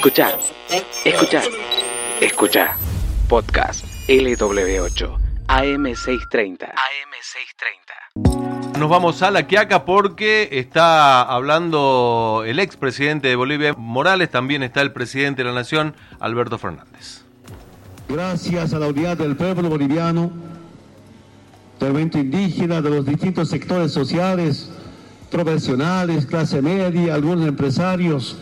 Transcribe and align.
Escucha, 0.00 0.32
escucha, 1.04 1.42
escucha. 2.22 2.74
Podcast 3.28 3.84
LW8 4.08 5.18
AM630. 5.46 6.72
AM630. 6.72 8.78
Nos 8.78 8.88
vamos 8.88 9.20
a 9.20 9.30
La 9.30 9.46
Quiaca 9.46 9.84
porque 9.84 10.48
está 10.52 11.20
hablando 11.20 12.44
el 12.46 12.60
expresidente 12.60 13.28
de 13.28 13.36
Bolivia, 13.36 13.74
Morales, 13.76 14.30
también 14.30 14.62
está 14.62 14.80
el 14.80 14.92
presidente 14.92 15.42
de 15.42 15.50
la 15.50 15.54
Nación, 15.54 15.94
Alberto 16.18 16.56
Fernández. 16.56 17.20
Gracias 18.08 18.72
a 18.72 18.78
la 18.78 18.86
unidad 18.86 19.18
del 19.18 19.36
pueblo 19.36 19.68
boliviano, 19.68 20.30
del 21.78 21.90
movimiento 21.90 22.18
indígena, 22.18 22.80
de 22.80 22.88
los 22.88 23.04
distintos 23.04 23.50
sectores 23.50 23.92
sociales, 23.92 24.70
profesionales, 25.30 26.24
clase 26.24 26.62
media, 26.62 27.12
algunos 27.12 27.46
empresarios, 27.46 28.38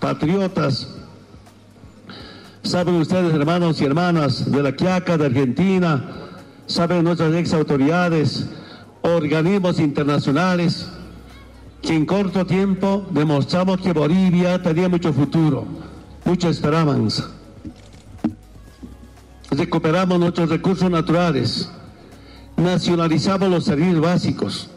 patriotas. 0.00 0.96
Saben 2.68 2.96
ustedes, 2.96 3.32
hermanos 3.32 3.80
y 3.80 3.86
hermanas 3.86 4.52
de 4.52 4.62
la 4.62 4.76
Quiaca, 4.76 5.16
de 5.16 5.24
Argentina, 5.24 6.04
saben 6.66 7.02
nuestras 7.02 7.32
ex 7.32 7.54
autoridades, 7.54 8.46
organismos 9.00 9.80
internacionales, 9.80 10.86
que 11.80 11.94
en 11.96 12.04
corto 12.04 12.44
tiempo 12.44 13.06
demostramos 13.10 13.80
que 13.80 13.94
Bolivia 13.94 14.62
tenía 14.62 14.86
mucho 14.90 15.14
futuro, 15.14 15.64
mucha 16.26 16.50
esperanza. 16.50 17.30
Recuperamos 19.50 20.20
nuestros 20.20 20.50
recursos 20.50 20.90
naturales, 20.90 21.70
nacionalizamos 22.58 23.48
los 23.48 23.64
servicios 23.64 24.02
básicos, 24.02 24.70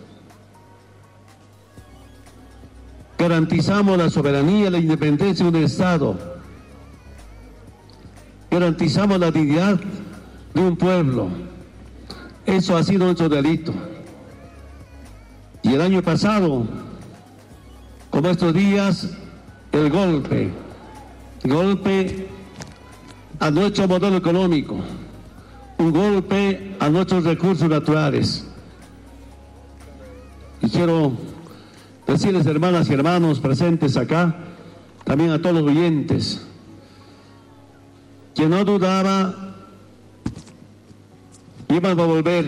garantizamos 3.18 3.98
la 3.98 4.10
soberanía 4.10 4.68
y 4.68 4.72
la 4.72 4.78
independencia 4.78 5.44
de 5.44 5.58
un 5.58 5.66
Estado, 5.66 6.41
garantizamos 8.52 9.18
la 9.18 9.32
dignidad 9.32 9.80
de 10.54 10.62
un 10.62 10.76
pueblo. 10.76 11.30
Eso 12.46 12.76
ha 12.76 12.84
sido 12.84 13.06
nuestro 13.06 13.30
delito. 13.30 13.74
Y 15.64 15.74
el 15.74 15.82
año 15.82 16.02
pasado, 16.02 16.66
como 18.10 18.28
estos 18.28 18.54
días, 18.54 19.10
el 19.72 19.90
golpe, 19.90 20.52
golpe 21.46 22.28
a 23.40 23.50
nuestro 23.50 23.88
modelo 23.88 24.18
económico, 24.18 24.78
un 25.78 25.92
golpe 25.92 26.76
a 26.80 26.90
nuestros 26.90 27.24
recursos 27.24 27.70
naturales. 27.70 28.46
Y 30.62 30.70
quiero 30.70 31.14
decirles, 32.06 32.46
hermanas 32.46 32.90
y 32.90 32.94
hermanos 32.94 33.40
presentes 33.40 33.96
acá, 33.96 34.36
también 35.06 35.32
a 35.32 35.42
todos 35.42 35.56
los 35.56 35.72
oyentes, 35.72 36.46
que 38.36 38.48
no 38.48 38.64
dudaba 38.64 39.52
iban 41.70 42.00
a 42.00 42.04
volver, 42.04 42.46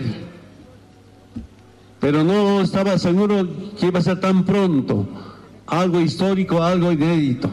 pero 2.00 2.22
no 2.22 2.60
estaba 2.60 2.98
seguro 2.98 3.48
que 3.78 3.86
iba 3.86 3.98
a 3.98 4.02
ser 4.02 4.20
tan 4.20 4.44
pronto, 4.44 5.06
algo 5.66 6.00
histórico, 6.00 6.62
algo 6.62 6.92
inédito. 6.92 7.50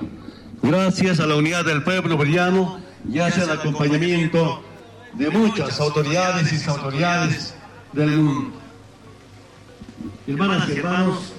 Gracias 0.62 1.20
a 1.20 1.26
la 1.26 1.36
unidad 1.36 1.66
del 1.66 1.84
pueblo 1.84 2.18
boliviano 2.18 2.80
y 3.10 3.20
hacia 3.20 3.44
el 3.44 3.52
acompañamiento 3.52 4.62
de 5.14 5.30
muchas 5.30 5.80
autoridades 5.80 6.52
y 6.54 6.70
autoridades 6.70 7.56
del 7.94 8.18
mundo. 8.18 8.52
Hermanas 10.28 10.70
y 10.70 10.72
hermanos, 10.74 11.34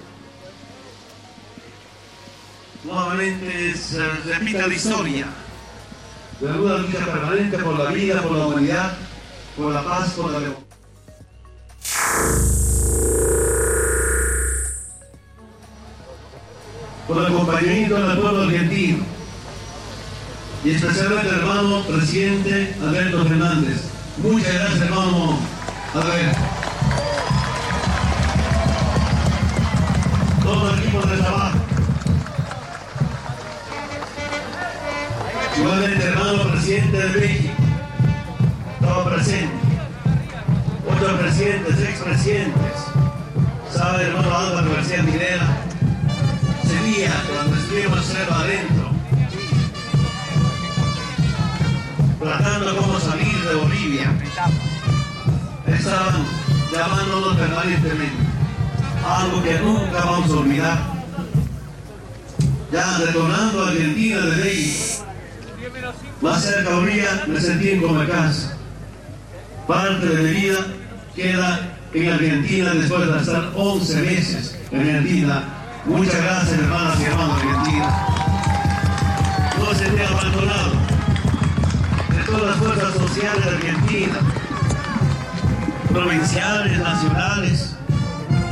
nuevamente 2.85 3.75
se 3.75 4.09
repite 4.09 4.67
la 4.67 4.75
historia 4.75 5.27
de 6.43 6.59
una 6.59 6.79
lucha 6.79 6.99
permanente 7.05 7.57
por 7.59 7.79
la 7.79 7.91
vida, 7.93 8.21
por 8.21 8.33
la 8.33 8.47
humanidad, 8.47 8.93
por 9.57 9.73
la 9.73 9.85
paz, 9.85 10.11
por 10.11 10.33
la 10.33 10.41
democracia. 10.41 10.67
Por 17.07 17.19
el 17.19 17.27
acompañamiento 17.27 17.95
del 17.95 18.19
pueblo 18.19 18.43
argentino 18.43 19.05
y 20.65 20.71
especialmente 20.71 21.29
al 21.29 21.41
hermano 21.41 21.83
presidente 21.85 22.75
Alberto 22.81 23.25
Fernández. 23.25 23.83
Muchas 24.19 24.55
gracias, 24.55 24.81
hermano 24.81 25.39
Alberto. 25.95 26.62
Igualmente, 35.63 36.05
hermano 36.05 36.51
presidente 36.51 36.97
de 36.97 37.21
México, 37.21 37.55
estaba 38.81 39.05
presente. 39.15 39.55
Otros 40.91 41.21
presidentes, 41.21 41.79
expresidentes, 41.79 42.77
sabe, 43.73 44.07
hermano 44.07 44.37
Álvaro 44.37 44.73
García 44.75 45.03
Minera, 45.05 45.63
día 46.85 47.13
cuando 47.33 47.57
estuvimos 47.57 48.01
cero 48.13 48.35
adentro, 48.35 48.91
tratando 52.19 52.77
cómo 52.77 52.99
salir 52.99 53.41
de 53.49 53.55
Bolivia, 53.55 54.13
estaban 55.69 56.25
llamándonos 56.73 57.37
permanentemente, 57.37 58.25
algo 59.07 59.43
que 59.45 59.59
nunca 59.61 60.05
vamos 60.05 60.31
a 60.31 60.35
olvidar. 60.35 60.93
Ya 62.73 62.99
retornando 62.99 63.65
a 63.65 63.69
Argentina 63.69 64.21
de 64.21 64.37
México, 64.45 65.12
más 66.21 66.43
cerca 66.43 66.71
de 66.71 66.77
Bolivia 66.77 67.25
me 67.27 67.41
sentí 67.41 67.71
en 67.71 68.07
casa. 68.07 68.57
Parte 69.67 70.07
de 70.07 70.23
mi 70.23 70.31
vida 70.41 70.59
queda 71.15 71.77
en 71.95 72.09
Argentina 72.09 72.75
después 72.75 73.07
de 73.07 73.19
estar 73.19 73.53
11 73.55 74.03
meses 74.03 74.59
en 74.73 74.81
Argentina. 74.81 75.45
Muchas 75.85 76.21
gracias, 76.23 76.59
hermanas 76.59 77.01
y 77.01 77.05
hermanos 77.05 77.43
de 77.43 77.49
Argentina. 77.49 78.07
No 79.59 79.67
se 79.67 79.85
sentí 79.85 80.03
abandonado 80.03 80.73
de 82.09 82.25
todas 82.25 82.43
las 82.43 82.57
fuerzas 82.57 82.95
sociales 82.95 83.45
de 83.45 83.51
Argentina, 83.51 84.19
provinciales, 85.93 86.79
nacionales, 86.79 87.77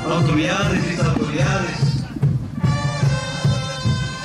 autoridades 0.09 0.85
y 0.97 1.01
autoridades. 1.01 1.77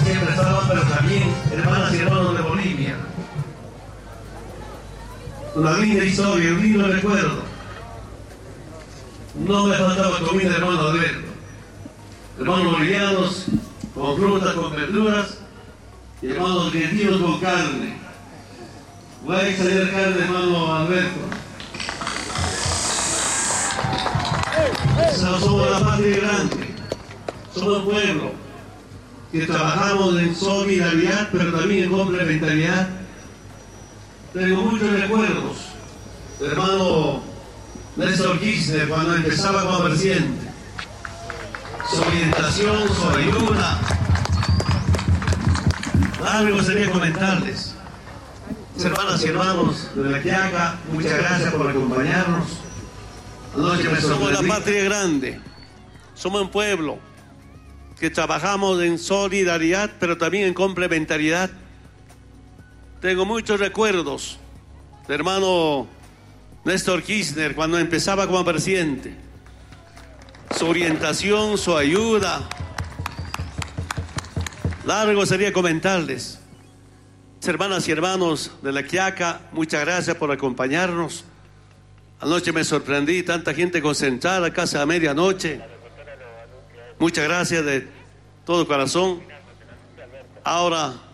Siempre 0.04 0.30
estaban, 0.30 0.68
pero 0.68 0.82
también 0.84 1.24
hermanas 1.52 1.94
y 1.94 1.98
hermanos 1.98 2.35
una 5.56 5.78
linda 5.78 6.04
historia, 6.04 6.52
un 6.52 6.62
lindo 6.62 6.88
recuerdo. 6.88 7.44
No 9.48 9.66
me 9.68 9.76
faltaba 9.76 10.20
comida, 10.20 10.56
hermano 10.56 10.90
Alberto. 10.90 11.28
Hermanos 12.38 12.74
bolivianos 12.74 13.46
con 13.94 14.18
frutas, 14.18 14.54
con 14.54 14.76
verduras, 14.76 15.38
y 16.22 16.28
hermanos 16.28 16.68
argentinos 16.68 17.22
con 17.22 17.40
carne. 17.40 17.96
Voy 19.26 19.36
a 19.36 19.50
extraer 19.50 19.92
carne, 19.92 20.24
hermano 20.24 20.76
Alberto. 20.76 21.20
Somos 25.16 25.72
la 25.72 25.80
patria 25.80 26.18
grande, 26.18 26.76
somos 27.54 27.78
un 27.78 27.86
pueblo 27.86 28.32
que 29.32 29.46
trabajamos 29.46 30.20
en 30.20 30.36
solidaridad, 30.36 31.30
pero 31.32 31.52
también 31.58 31.86
en 31.86 31.92
complementariedad 31.92 33.05
tengo 34.36 34.64
muchos 34.64 34.92
recuerdos 34.92 35.58
de 36.42 36.48
hermano 36.48 37.24
Néstor 37.96 38.38
Kirchner 38.38 38.90
cuando 38.90 39.16
empezaba 39.16 39.64
como 39.64 39.86
presidente. 39.86 40.50
Su 41.90 42.02
orientación, 42.02 42.90
su 42.94 43.10
ayuda. 43.10 43.80
Algo 46.28 46.62
sería 46.62 46.92
comentarles. 46.92 47.76
Hermanas 48.84 49.24
y 49.24 49.28
hermanos 49.30 49.90
de 49.96 50.10
la 50.10 50.22
Quiaca, 50.22 50.80
muchas 50.92 51.18
gracias 51.18 51.54
por 51.54 51.70
acompañarnos. 51.70 52.48
Somos 54.02 54.34
la 54.34 54.42
patria 54.42 54.84
grande. 54.84 55.40
Somos 56.14 56.42
un 56.42 56.52
pueblo 56.52 57.00
que 57.98 58.10
trabajamos 58.10 58.82
en 58.82 59.00
solidaridad, 59.00 59.92
pero 59.98 60.18
también 60.18 60.48
en 60.48 60.54
complementariedad. 60.54 61.50
Tengo 63.02 63.26
muchos 63.26 63.60
recuerdos 63.60 64.40
de 65.08 65.14
hermano 65.14 65.88
Néstor 66.64 67.04
Kirchner 67.04 67.54
cuando 67.54 67.78
empezaba 67.78 68.26
como 68.26 68.44
presidente. 68.44 69.14
Su 70.58 70.68
orientación, 70.68 71.58
su 71.58 71.78
ayuda. 71.78 72.48
Largo 74.86 75.26
sería 75.26 75.52
comentarles. 75.52 76.40
Hermanas 77.46 77.88
y 77.88 77.92
hermanos 77.92 78.52
de 78.64 78.72
la 78.72 78.82
Quiaca, 78.82 79.42
muchas 79.52 79.82
gracias 79.82 80.16
por 80.16 80.32
acompañarnos. 80.32 81.26
Anoche 82.20 82.52
me 82.52 82.64
sorprendí, 82.64 83.22
tanta 83.22 83.54
gente 83.54 83.84
concentrada, 83.84 84.52
casi 84.52 84.78
a 84.78 84.86
medianoche. 84.88 85.62
Muchas 86.98 87.26
gracias 87.26 87.64
de 87.64 87.88
todo 88.46 88.66
corazón. 88.66 89.22
Ahora 90.44 91.05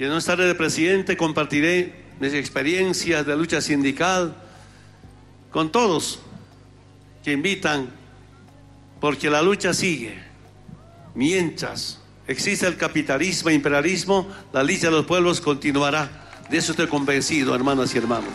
que 0.00 0.08
no 0.08 0.16
estaré 0.16 0.46
de 0.46 0.54
presidente, 0.54 1.14
compartiré 1.14 1.92
mis 2.20 2.32
experiencias 2.32 3.26
de 3.26 3.36
lucha 3.36 3.60
sindical 3.60 4.34
con 5.50 5.70
todos 5.70 6.20
que 7.22 7.32
invitan, 7.32 7.90
porque 8.98 9.28
la 9.28 9.42
lucha 9.42 9.74
sigue. 9.74 10.18
Mientras 11.14 12.00
existe 12.26 12.66
el 12.66 12.78
capitalismo 12.78 13.50
e 13.50 13.52
imperialismo, 13.52 14.26
la 14.54 14.62
lucha 14.62 14.86
de 14.86 14.92
los 14.92 15.04
pueblos 15.04 15.42
continuará. 15.42 16.30
De 16.48 16.56
eso 16.56 16.72
estoy 16.72 16.86
convencido, 16.86 17.54
hermanas 17.54 17.94
y 17.94 17.98
hermanos. 17.98 18.32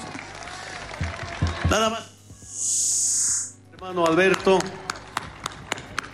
Nada 1.68 1.90
más. 1.90 3.56
Hermano 3.74 4.06
Alberto, 4.06 4.60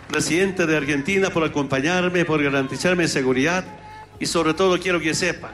presidente 0.07 0.65
de 0.65 0.77
Argentina, 0.77 1.29
por 1.29 1.43
acompañarme, 1.43 2.23
por 2.23 2.41
garantizarme 2.41 3.09
seguridad 3.09 3.80
y 4.21 4.27
sobre 4.27 4.53
todo 4.53 4.79
quiero 4.79 4.99
que 4.99 5.15
sepan, 5.15 5.53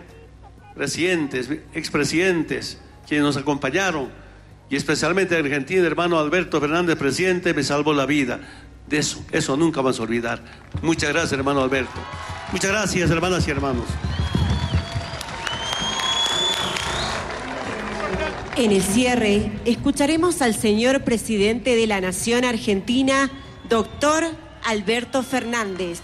presidentes, 0.75 1.49
expresidentes, 1.73 2.77
quienes 3.07 3.23
nos 3.25 3.37
acompañaron, 3.37 4.09
y 4.69 4.75
especialmente 4.75 5.37
Argentina, 5.37 5.87
hermano 5.87 6.19
Alberto 6.19 6.59
Fernández, 6.59 6.97
presidente, 6.97 7.53
me 7.53 7.63
salvó 7.63 7.93
la 7.93 8.05
vida. 8.05 8.41
De 8.85 8.97
eso, 8.97 9.23
eso 9.31 9.55
nunca 9.55 9.79
vamos 9.79 10.01
a 10.01 10.03
olvidar. 10.03 10.43
Muchas 10.81 11.13
gracias, 11.13 11.31
hermano 11.31 11.61
Alberto. 11.61 11.93
Muchas 12.51 12.71
gracias, 12.71 13.09
hermanas 13.09 13.47
y 13.47 13.51
hermanos. 13.51 13.85
En 18.57 18.71
el 18.71 18.81
cierre, 18.81 19.49
escucharemos 19.63 20.41
al 20.41 20.53
señor 20.53 21.05
presidente 21.05 21.77
de 21.77 21.87
la 21.87 22.01
Nación 22.01 22.43
Argentina, 22.43 23.31
doctor 23.69 24.25
Alberto 24.65 25.23
Fernández. 25.23 26.01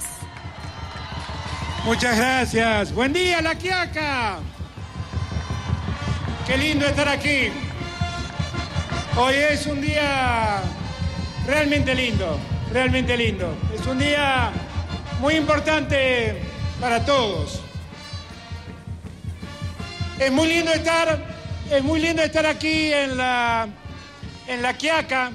Muchas 1.86 2.16
gracias. 2.16 2.94
Buen 2.94 3.12
día, 3.12 3.42
La 3.42 3.56
Quiaca. 3.56 4.40
Qué 6.48 6.58
lindo 6.58 6.86
estar 6.86 7.10
aquí. 7.10 7.50
Hoy 9.18 9.34
es 9.36 9.66
un 9.68 9.82
día 9.82 10.62
realmente 11.46 11.94
lindo, 11.94 12.40
realmente 12.72 13.18
lindo. 13.18 13.54
Es 13.78 13.86
un 13.86 14.00
día 14.00 14.54
muy 15.20 15.36
importante 15.36 16.42
para 16.80 17.04
todos. 17.04 17.60
Es 20.20 20.32
muy 20.32 20.48
lindo 20.48 20.72
estar, 20.72 21.22
es 21.70 21.84
muy 21.84 22.00
lindo 22.00 22.22
estar 22.24 22.46
aquí 22.46 22.94
en 22.94 23.18
la, 23.18 23.68
en 24.48 24.62
la 24.62 24.74
Quiaca, 24.78 25.34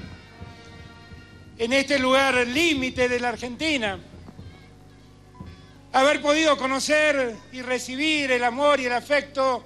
en 1.59 1.73
este 1.73 1.99
lugar 1.99 2.47
límite 2.47 3.07
de 3.07 3.19
la 3.19 3.29
Argentina 3.29 3.99
haber 5.91 6.21
podido 6.21 6.57
conocer 6.57 7.35
y 7.51 7.61
recibir 7.61 8.31
el 8.31 8.43
amor 8.43 8.79
y 8.79 8.85
el 8.85 8.93
afecto 8.93 9.63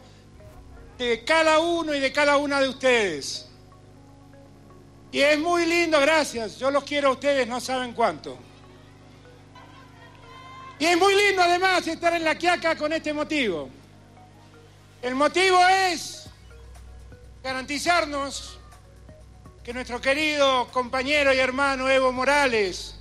de 0.98 1.24
cada 1.24 1.60
uno 1.60 1.94
y 1.94 2.00
de 2.00 2.12
cada 2.14 2.38
una 2.38 2.62
de 2.62 2.70
ustedes. 2.70 3.50
Y 5.12 5.22
es 5.22 5.38
muy 5.38 5.66
lindo, 5.66 6.00
gracias. 6.00 6.58
Yo 6.58 6.72
los 6.72 6.84
quiero 6.84 7.10
a 7.10 7.12
ustedes, 7.12 7.48
no 7.48 7.60
saben 7.60 7.94
cuánto. 7.94 8.38
Y 10.80 10.86
es 10.86 10.98
muy 10.98 11.14
lindo 11.14 11.42
además 11.42 11.86
estar 11.88 12.14
en 12.14 12.24
la 12.24 12.36
Quiaca 12.36 12.76
con 12.76 12.92
este 12.94 13.14
motivo. 13.14 13.70
El 15.02 15.16
motivo 15.16 15.60
es 15.68 16.28
garantizarnos 17.44 18.58
que 19.64 19.74
nuestro 19.74 20.02
querido 20.02 20.68
compañero 20.72 21.34
y 21.34 21.40
hermano 21.40 21.90
Evo 21.90 22.12
Morales 22.12 22.96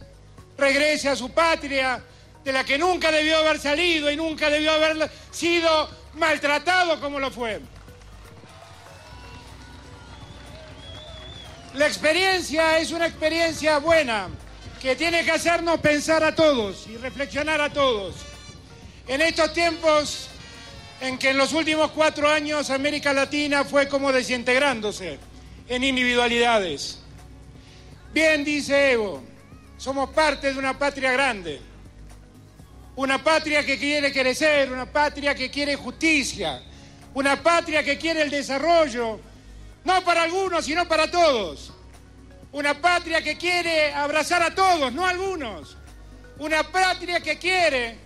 regrese 0.58 1.08
a 1.08 1.16
su 1.16 1.30
patria 1.30 2.04
de 2.44 2.52
la 2.52 2.64
que 2.64 2.78
nunca 2.78 3.10
debió 3.10 3.38
haber 3.38 3.58
salido 3.58 4.10
y 4.10 4.16
nunca 4.16 4.50
debió 4.50 4.72
haber 4.72 5.10
sido 5.30 5.88
maltratado 6.14 7.00
como 7.00 7.20
lo 7.20 7.30
fue. 7.30 7.60
La 11.74 11.86
experiencia 11.86 12.78
es 12.78 12.90
una 12.90 13.06
experiencia 13.06 13.78
buena 13.78 14.28
que 14.80 14.96
tiene 14.96 15.24
que 15.24 15.30
hacernos 15.30 15.80
pensar 15.80 16.22
a 16.24 16.34
todos 16.34 16.86
y 16.88 16.96
reflexionar 16.96 17.60
a 17.60 17.70
todos. 17.70 18.16
En 19.06 19.20
estos 19.20 19.52
tiempos 19.52 20.28
en 21.00 21.18
que 21.18 21.30
en 21.30 21.36
los 21.36 21.52
últimos 21.52 21.92
cuatro 21.92 22.28
años 22.28 22.70
América 22.70 23.12
Latina 23.12 23.64
fue 23.64 23.88
como 23.88 24.12
desintegrándose 24.12 25.18
en 25.68 25.84
individualidades. 25.84 26.98
Bien 28.12 28.44
dice 28.44 28.92
Evo, 28.92 29.22
somos 29.78 30.10
parte 30.10 30.52
de 30.52 30.58
una 30.58 30.78
patria 30.78 31.12
grande 31.12 31.71
una 32.96 33.22
patria 33.22 33.64
que 33.64 33.78
quiere 33.78 34.12
crecer, 34.12 34.70
una 34.70 34.86
patria 34.86 35.34
que 35.34 35.50
quiere 35.50 35.76
justicia, 35.76 36.62
una 37.14 37.42
patria 37.42 37.82
que 37.82 37.96
quiere 37.96 38.22
el 38.22 38.30
desarrollo, 38.30 39.20
no 39.84 40.04
para 40.04 40.22
algunos, 40.22 40.64
sino 40.64 40.86
para 40.86 41.10
todos. 41.10 41.72
Una 42.52 42.80
patria 42.80 43.22
que 43.22 43.36
quiere 43.38 43.92
abrazar 43.94 44.42
a 44.42 44.54
todos, 44.54 44.92
no 44.92 45.06
a 45.06 45.10
algunos. 45.10 45.76
Una 46.38 46.62
patria 46.62 47.20
que 47.20 47.38
quiere 47.38 47.96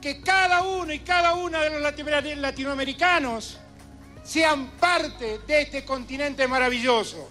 que 0.00 0.20
cada 0.20 0.62
uno 0.62 0.92
y 0.92 0.98
cada 1.00 1.34
una 1.34 1.62
de 1.62 1.70
los 1.70 2.38
latinoamericanos 2.38 3.58
sean 4.22 4.72
parte 4.72 5.38
de 5.46 5.62
este 5.62 5.84
continente 5.84 6.46
maravilloso. 6.46 7.30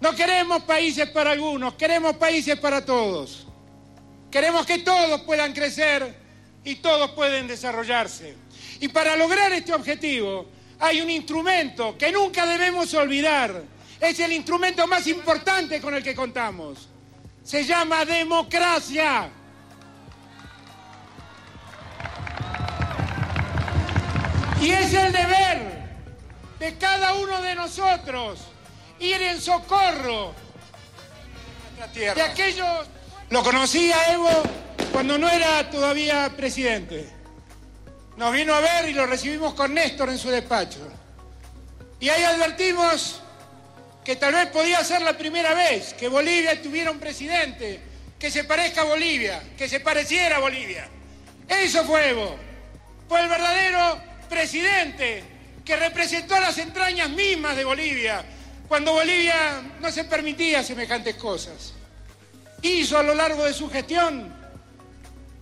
No 0.00 0.14
queremos 0.14 0.62
países 0.62 1.10
para 1.10 1.32
algunos, 1.32 1.74
queremos 1.74 2.16
países 2.16 2.58
para 2.58 2.84
todos. 2.84 3.49
Queremos 4.30 4.64
que 4.64 4.78
todos 4.78 5.22
puedan 5.22 5.52
crecer 5.52 6.14
y 6.64 6.76
todos 6.76 7.10
pueden 7.12 7.48
desarrollarse. 7.48 8.36
Y 8.80 8.88
para 8.88 9.16
lograr 9.16 9.52
este 9.52 9.72
objetivo 9.72 10.46
hay 10.78 11.00
un 11.00 11.10
instrumento 11.10 11.96
que 11.98 12.12
nunca 12.12 12.46
debemos 12.46 12.92
olvidar. 12.94 13.62
Es 14.00 14.18
el 14.20 14.32
instrumento 14.32 14.86
más 14.86 15.06
importante 15.06 15.80
con 15.80 15.94
el 15.94 16.02
que 16.02 16.14
contamos. 16.14 16.88
Se 17.44 17.64
llama 17.64 18.04
democracia. 18.04 19.28
Y 24.62 24.70
es 24.70 24.92
el 24.94 25.12
deber 25.12 25.80
de 26.58 26.76
cada 26.76 27.14
uno 27.14 27.40
de 27.42 27.54
nosotros 27.54 28.40
ir 29.00 29.20
en 29.22 29.40
socorro 29.40 30.34
de 31.94 32.22
aquellos 32.22 32.86
lo 33.30 33.44
conocí 33.44 33.92
a 33.92 34.12
Evo 34.12 34.42
cuando 34.92 35.16
no 35.16 35.28
era 35.28 35.70
todavía 35.70 36.30
presidente. 36.36 37.08
Nos 38.16 38.32
vino 38.32 38.52
a 38.52 38.60
ver 38.60 38.88
y 38.88 38.92
lo 38.92 39.06
recibimos 39.06 39.54
con 39.54 39.72
Néstor 39.72 40.10
en 40.10 40.18
su 40.18 40.30
despacho. 40.30 40.80
Y 42.00 42.08
ahí 42.08 42.22
advertimos 42.24 43.20
que 44.04 44.16
tal 44.16 44.34
vez 44.34 44.46
podía 44.46 44.82
ser 44.82 45.02
la 45.02 45.16
primera 45.16 45.54
vez 45.54 45.94
que 45.94 46.08
Bolivia 46.08 46.60
tuviera 46.60 46.90
un 46.90 46.98
presidente 46.98 47.80
que 48.18 48.30
se 48.30 48.44
parezca 48.44 48.82
a 48.82 48.84
Bolivia, 48.84 49.42
que 49.56 49.68
se 49.68 49.80
pareciera 49.80 50.36
a 50.36 50.40
Bolivia. 50.40 50.88
Eso 51.48 51.84
fue 51.84 52.10
Evo. 52.10 52.36
Fue 53.08 53.20
el 53.20 53.28
verdadero 53.28 54.00
presidente 54.28 55.22
que 55.64 55.76
representó 55.76 56.38
las 56.40 56.58
entrañas 56.58 57.10
mismas 57.10 57.56
de 57.56 57.64
Bolivia, 57.64 58.24
cuando 58.66 58.92
Bolivia 58.92 59.62
no 59.80 59.90
se 59.92 60.04
permitía 60.04 60.64
semejantes 60.64 61.14
cosas 61.14 61.74
hizo 62.62 62.98
a 62.98 63.02
lo 63.02 63.14
largo 63.14 63.44
de 63.44 63.54
su 63.54 63.70
gestión 63.70 64.32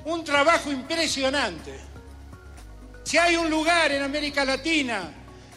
un 0.05 0.25
trabajo 0.25 0.71
impresionante. 0.71 1.79
Si 3.05 3.19
hay 3.19 3.37
un 3.37 3.51
lugar 3.51 3.91
en 3.93 4.03
América 4.03 4.45
Latina 4.45 5.11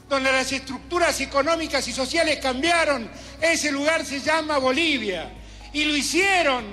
donde 0.08 0.32
las 0.32 0.51
estructuras 0.51 1.20
económicas 1.22 1.88
y 1.88 1.94
sociales 1.94 2.39
cambiaron, 2.39 3.10
ese 3.39 3.72
lugar 3.72 4.06
se 4.06 4.20
llama 4.20 4.58
Bolivia. 4.58 5.32
Y 5.74 5.86
lo 5.86 5.96
hicieron 5.96 6.65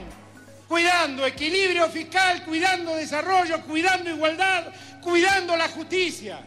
cuidando 0.66 1.25
equilibrio 1.25 1.88
fiscal, 1.88 2.45
cuidando 2.45 2.97
desarrollo, 2.97 3.62
cuidando 3.62 4.11
igualdad, 4.11 4.64
cuidando 5.00 5.57
la 5.57 5.68
justicia. 5.68 6.40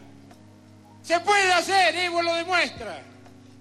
Se 1.02 1.20
puede 1.22 1.52
hacer, 1.54 1.96
Evo 1.96 2.22
lo 2.22 2.36
demuestra. 2.36 3.02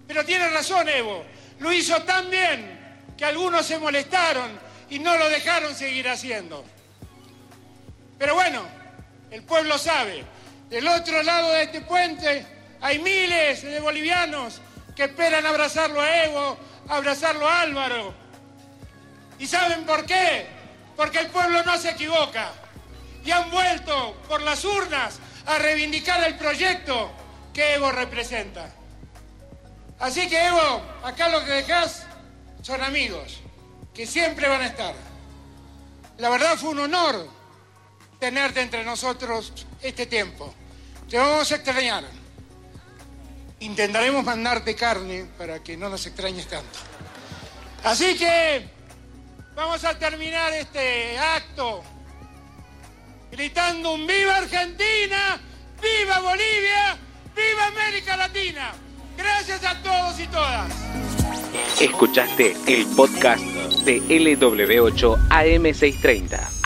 Pero 0.06 0.24
tiene 0.24 0.48
razón 0.50 0.88
Evo, 0.88 1.24
lo 1.60 1.72
hizo 1.72 2.02
tan 2.02 2.28
bien 2.30 2.78
que 3.16 3.24
algunos 3.24 3.64
se 3.64 3.78
molestaron 3.78 4.69
y 4.90 4.98
no 4.98 5.16
lo 5.16 5.28
dejaron 5.28 5.74
seguir 5.74 6.08
haciendo. 6.08 6.64
Pero 8.18 8.34
bueno, 8.34 8.62
el 9.30 9.42
pueblo 9.44 9.78
sabe, 9.78 10.24
del 10.68 10.86
otro 10.88 11.22
lado 11.22 11.52
de 11.52 11.62
este 11.62 11.80
puente 11.80 12.44
hay 12.80 12.98
miles 12.98 13.62
de 13.62 13.80
bolivianos 13.80 14.60
que 14.94 15.04
esperan 15.04 15.46
abrazarlo 15.46 16.00
a 16.00 16.24
Evo, 16.24 16.58
abrazarlo 16.88 17.48
a 17.48 17.62
Álvaro. 17.62 18.12
¿Y 19.38 19.46
saben 19.46 19.86
por 19.86 20.04
qué? 20.04 20.46
Porque 20.96 21.20
el 21.20 21.28
pueblo 21.28 21.62
no 21.62 21.78
se 21.78 21.90
equivoca. 21.90 22.52
Y 23.24 23.30
han 23.30 23.50
vuelto 23.50 24.20
por 24.28 24.42
las 24.42 24.64
urnas 24.64 25.20
a 25.46 25.58
reivindicar 25.58 26.22
el 26.24 26.36
proyecto 26.36 27.10
que 27.54 27.74
Evo 27.74 27.92
representa. 27.92 28.70
Así 30.00 30.28
que 30.28 30.46
Evo, 30.46 30.82
acá 31.04 31.28
lo 31.28 31.44
que 31.44 31.52
dejás 31.52 32.06
son 32.62 32.82
amigos 32.82 33.40
que 33.94 34.06
siempre 34.06 34.48
van 34.48 34.62
a 34.62 34.66
estar. 34.66 34.94
La 36.18 36.28
verdad 36.28 36.56
fue 36.56 36.70
un 36.70 36.80
honor 36.80 37.28
tenerte 38.18 38.60
entre 38.60 38.84
nosotros 38.84 39.52
este 39.82 40.06
tiempo. 40.06 40.54
Te 41.08 41.18
vamos 41.18 41.50
a 41.50 41.56
extrañar. 41.56 42.04
Intentaremos 43.60 44.24
mandarte 44.24 44.74
carne 44.74 45.26
para 45.36 45.62
que 45.62 45.76
no 45.76 45.88
nos 45.88 46.06
extrañes 46.06 46.46
tanto. 46.46 46.78
Así 47.84 48.16
que 48.16 48.68
vamos 49.54 49.84
a 49.84 49.98
terminar 49.98 50.52
este 50.52 51.18
acto 51.18 51.82
gritando 53.30 53.92
un 53.92 54.06
viva 54.06 54.36
Argentina, 54.36 55.40
viva 55.80 56.20
Bolivia, 56.20 56.98
viva 57.34 57.66
América 57.66 58.16
Latina. 58.16 58.72
Gracias 59.16 59.64
a 59.64 59.82
todos 59.82 60.18
y 60.20 60.26
todas. 60.26 61.09
Escuchaste 61.80 62.54
el 62.66 62.84
podcast 62.94 63.42
de 63.86 64.02
LW8 64.02 65.28
AM630. 65.30 66.59